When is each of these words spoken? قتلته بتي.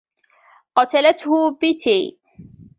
قتلته 0.77 1.31
بتي. 1.59 2.19